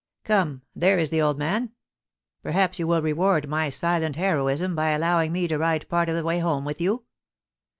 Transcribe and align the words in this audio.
Come— 0.23 0.63
there 0.75 0.97
is 0.97 1.11
the 1.11 1.21
old 1.21 1.37
man! 1.37 1.73
Perhaps 2.41 2.79
you 2.79 2.87
will 2.87 3.03
reward 3.03 3.47
my 3.47 3.69
silent 3.69 4.15
heroism 4.15 4.73
by 4.75 4.89
allowing 4.93 5.31
me 5.31 5.47
to 5.47 5.59
ride 5.59 5.87
part 5.89 6.09
of 6.09 6.15
the 6.15 6.23
way 6.23 6.39
home 6.39 6.65
with 6.65 6.81
you 6.81 7.03